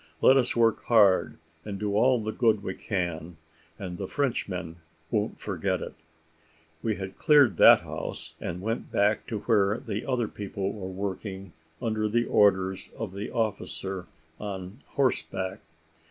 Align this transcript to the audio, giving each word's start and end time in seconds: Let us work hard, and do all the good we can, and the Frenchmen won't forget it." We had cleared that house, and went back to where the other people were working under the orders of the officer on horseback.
Let 0.19 0.35
us 0.35 0.55
work 0.55 0.85
hard, 0.85 1.37
and 1.63 1.77
do 1.79 1.95
all 1.95 2.19
the 2.23 2.31
good 2.31 2.63
we 2.63 2.73
can, 2.73 3.37
and 3.77 3.99
the 3.99 4.07
Frenchmen 4.07 4.77
won't 5.11 5.37
forget 5.37 5.79
it." 5.79 5.93
We 6.81 6.95
had 6.95 7.15
cleared 7.15 7.57
that 7.57 7.81
house, 7.81 8.33
and 8.41 8.63
went 8.63 8.91
back 8.91 9.27
to 9.27 9.41
where 9.41 9.77
the 9.77 10.07
other 10.09 10.27
people 10.27 10.73
were 10.73 10.89
working 10.89 11.53
under 11.83 12.09
the 12.09 12.25
orders 12.25 12.89
of 12.97 13.13
the 13.13 13.29
officer 13.31 14.07
on 14.39 14.81
horseback. 14.87 15.59